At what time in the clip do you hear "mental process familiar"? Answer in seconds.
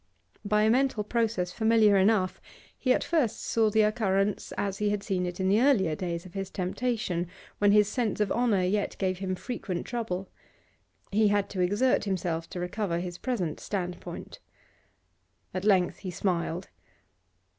0.71-1.95